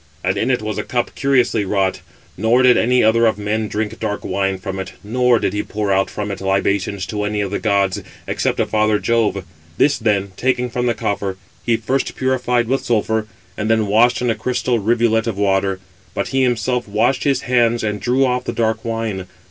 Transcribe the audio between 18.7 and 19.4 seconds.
wine.